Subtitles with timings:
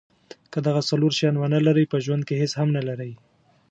[0.51, 3.11] که دغه څلور شیان ونلرئ په ژوند کې هیڅ هم نلرئ.